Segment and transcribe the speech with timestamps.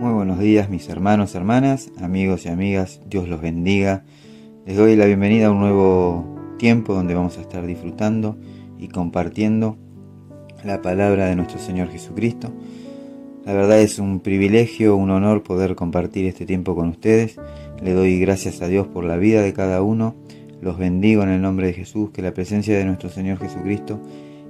[0.00, 4.02] Muy buenos días mis hermanos, hermanas, amigos y amigas, Dios los bendiga.
[4.64, 8.38] Les doy la bienvenida a un nuevo tiempo donde vamos a estar disfrutando
[8.78, 9.76] y compartiendo
[10.64, 12.50] la palabra de nuestro Señor Jesucristo.
[13.44, 17.36] La verdad es un privilegio, un honor poder compartir este tiempo con ustedes.
[17.82, 20.14] Le doy gracias a Dios por la vida de cada uno.
[20.62, 24.00] Los bendigo en el nombre de Jesús, que la presencia de nuestro Señor Jesucristo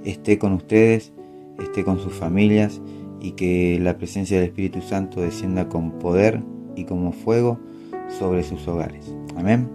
[0.05, 1.13] esté con ustedes,
[1.59, 2.81] esté con sus familias
[3.21, 6.43] y que la presencia del Espíritu Santo descienda con poder
[6.75, 7.59] y como fuego
[8.19, 9.13] sobre sus hogares.
[9.37, 9.69] Amén.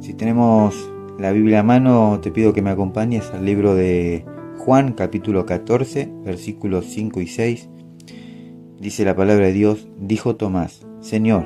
[0.00, 0.74] Si tenemos
[1.18, 4.24] la Biblia a mano, te pido que me acompañes al libro de
[4.58, 7.68] Juan capítulo 14, versículos 5 y 6.
[8.80, 11.44] Dice la palabra de Dios, dijo Tomás, Señor,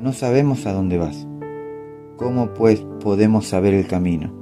[0.00, 1.26] no sabemos a dónde vas.
[2.16, 4.32] ¿Cómo pues podemos saber el camino?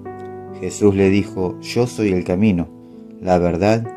[0.61, 2.69] Jesús le dijo, yo soy el camino,
[3.21, 3.96] la verdad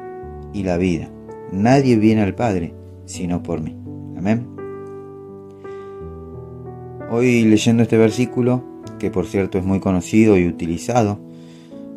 [0.53, 1.09] y la vida.
[1.51, 2.73] Nadie viene al Padre
[3.09, 3.75] sino por mí.
[4.17, 4.47] Amén.
[7.11, 8.63] Hoy leyendo este versículo,
[8.99, 11.19] que por cierto es muy conocido y utilizado,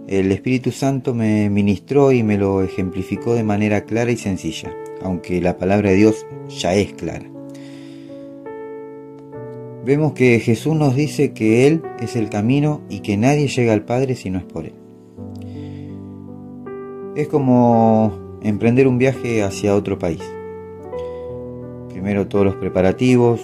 [0.09, 5.41] el Espíritu Santo me ministró y me lo ejemplificó de manera clara y sencilla, aunque
[5.43, 7.27] la palabra de Dios ya es clara.
[9.85, 13.85] Vemos que Jesús nos dice que Él es el camino y que nadie llega al
[13.85, 14.75] Padre si no es por Él.
[17.17, 20.23] Es como emprender un viaje hacia otro país.
[21.89, 23.41] Primero todos los preparativos,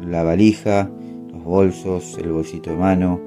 [0.00, 0.90] la valija,
[1.32, 3.20] los bolsos, el bolsito de mano,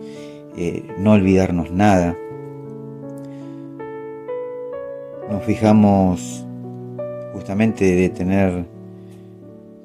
[0.57, 2.17] eh, no olvidarnos nada.
[5.29, 6.45] Nos fijamos
[7.33, 8.65] justamente de tener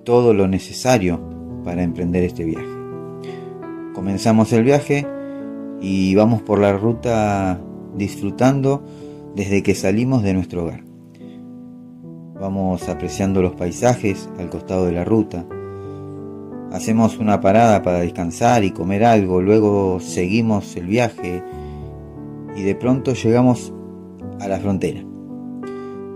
[0.05, 1.21] todo lo necesario
[1.65, 2.67] para emprender este viaje.
[3.95, 5.07] Comenzamos el viaje
[5.81, 7.61] y vamos por la ruta
[7.97, 8.83] disfrutando
[9.35, 10.85] desde que salimos de nuestro hogar.
[12.41, 15.47] Vamos apreciando los paisajes al costado de la ruta.
[16.73, 21.43] Hacemos una parada para descansar y comer algo, luego seguimos el viaje
[22.57, 23.73] y de pronto llegamos
[24.41, 25.05] a la frontera.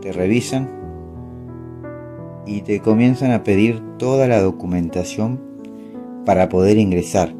[0.00, 0.70] Te revisan
[2.46, 5.40] y te comienzan a pedir toda la documentación
[6.24, 7.34] para poder ingresar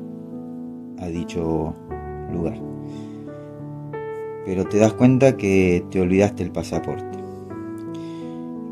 [0.99, 1.75] a dicho
[2.33, 2.76] lugar
[4.47, 7.19] pero te das cuenta que te olvidaste el pasaporte.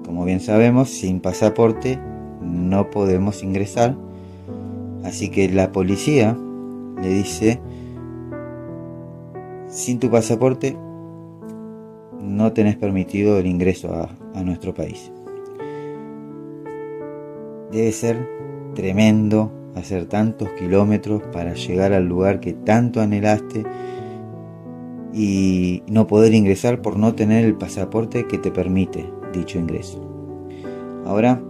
[0.06, 1.98] Como bien sabemos, sin pasaporte
[2.40, 3.96] no podemos ingresar,
[5.02, 6.38] así que la policía
[7.02, 7.60] le dice,
[9.68, 10.76] sin tu pasaporte
[12.22, 15.10] no tenés permitido el ingreso a, a nuestro país.
[17.72, 18.28] Debe ser
[18.76, 23.64] tremendo hacer tantos kilómetros para llegar al lugar que tanto anhelaste
[25.14, 30.04] y no poder ingresar por no tener el pasaporte que te permite dicho ingreso.
[31.06, 31.40] Ahora,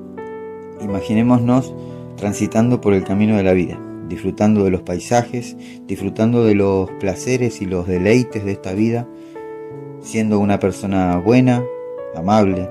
[0.83, 1.75] imaginémonos
[2.17, 7.63] transitando por el camino de la vida, disfrutando de los paisajes, disfrutando de los placeres
[7.63, 9.09] y los deleites de esta vida,
[10.03, 11.65] siendo una persona buena,
[12.15, 12.69] amable,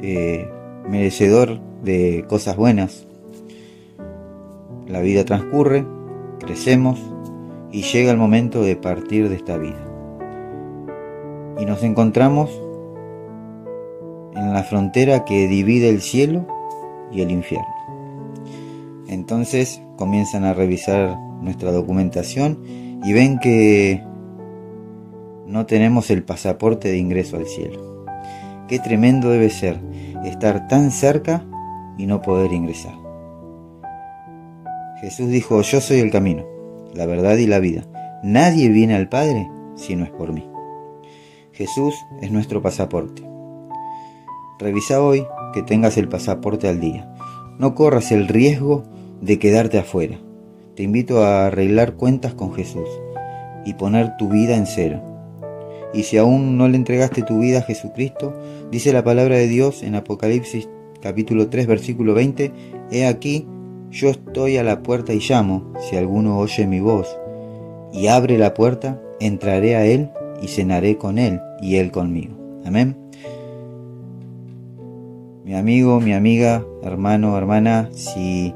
[0.00, 0.48] eh,
[0.88, 3.06] merecedor de cosas buenas.
[4.86, 5.84] La vida transcurre,
[6.40, 6.98] crecemos,
[7.72, 9.84] y llega el momento de partir de esta vida.
[11.58, 12.50] Y nos encontramos
[14.34, 16.46] en la frontera que divide el cielo
[17.12, 17.66] y el infierno.
[19.08, 22.58] Entonces comienzan a revisar nuestra documentación
[23.04, 24.02] y ven que
[25.46, 28.06] no tenemos el pasaporte de ingreso al cielo.
[28.68, 29.80] Qué tremendo debe ser
[30.24, 31.44] estar tan cerca
[31.98, 32.94] y no poder ingresar.
[35.00, 36.59] Jesús dijo, yo soy el camino
[36.94, 37.84] la verdad y la vida.
[38.22, 40.46] Nadie viene al Padre si no es por mí.
[41.52, 43.22] Jesús es nuestro pasaporte.
[44.58, 47.12] Revisa hoy que tengas el pasaporte al día.
[47.58, 48.84] No corras el riesgo
[49.20, 50.18] de quedarte afuera.
[50.74, 52.88] Te invito a arreglar cuentas con Jesús
[53.64, 55.02] y poner tu vida en cero.
[55.92, 58.34] Y si aún no le entregaste tu vida a Jesucristo,
[58.70, 60.68] dice la palabra de Dios en Apocalipsis
[61.00, 62.52] capítulo 3 versículo 20,
[62.90, 63.46] He aquí
[63.90, 67.18] yo estoy a la puerta y llamo, si alguno oye mi voz
[67.92, 70.10] y abre la puerta, entraré a él
[70.40, 72.34] y cenaré con él y él conmigo.
[72.64, 72.96] Amén.
[75.44, 78.54] Mi amigo, mi amiga, hermano, hermana, si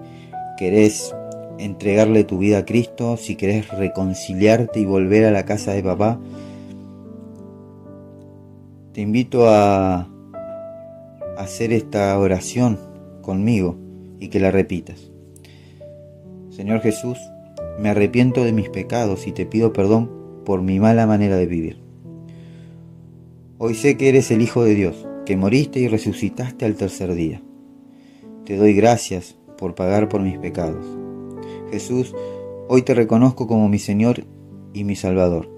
[0.56, 1.14] querés
[1.58, 6.20] entregarle tu vida a Cristo, si querés reconciliarte y volver a la casa de papá,
[8.92, 10.08] te invito a
[11.36, 12.78] hacer esta oración
[13.22, 13.76] conmigo
[14.20, 15.13] y que la repitas.
[16.54, 17.18] Señor Jesús,
[17.80, 20.08] me arrepiento de mis pecados y te pido perdón
[20.44, 21.80] por mi mala manera de vivir.
[23.58, 27.42] Hoy sé que eres el Hijo de Dios, que moriste y resucitaste al tercer día.
[28.44, 30.86] Te doy gracias por pagar por mis pecados.
[31.72, 32.14] Jesús,
[32.68, 34.24] hoy te reconozco como mi Señor
[34.72, 35.50] y mi Salvador,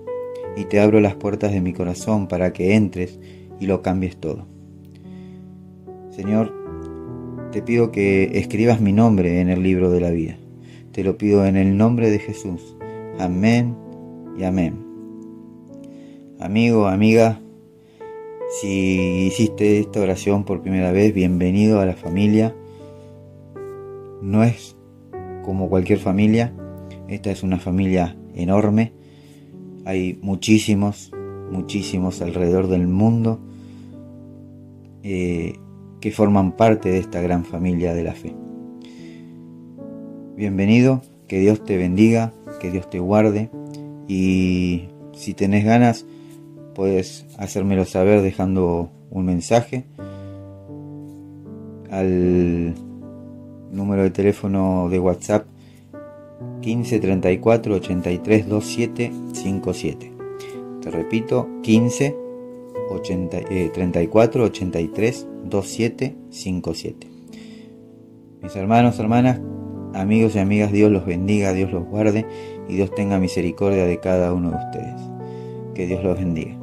[0.57, 3.21] y te abro las puertas de mi corazón para que entres
[3.61, 4.47] y lo cambies todo.
[6.09, 6.55] Señor,
[7.53, 10.39] te pido que escribas mi nombre en el libro de la vida.
[10.97, 12.75] Te lo pido en el nombre de Jesús.
[13.19, 13.77] Amén
[14.39, 14.79] y amén.
[16.41, 17.39] Amigo, amiga,
[18.63, 22.57] si hiciste esta oración por primera vez, bienvenido a la familia.
[24.23, 24.75] No es
[25.45, 26.55] como cualquier familia,
[27.09, 28.95] esta es una familia enorme.
[29.85, 31.13] Hay muchísimos,
[31.51, 33.39] muchísimos alrededor del mundo
[35.03, 35.59] eh,
[36.01, 38.46] que forman parte de esta gran familia de la fe.
[40.37, 42.31] Bienvenido, que Dios te bendiga,
[42.61, 43.49] que Dios te guarde
[44.07, 44.83] y
[45.15, 46.05] si tenés ganas,
[46.75, 49.87] puedes hacérmelo saber dejando un mensaje
[51.91, 52.75] al
[53.73, 55.47] número de teléfono de WhatsApp
[56.61, 60.13] 15 34 83 27 57.
[60.83, 62.15] Te repito, 15
[62.91, 63.39] 80,
[63.73, 67.09] 34 83 27 57.
[68.43, 69.41] Mis hermanos, hermanas,
[69.97, 72.27] amigos y amigas, Dios los bendiga, Dios los guarde
[72.69, 75.01] y Dios tenga misericordia de cada uno de ustedes.
[75.75, 76.56] Que Dios los bendiga.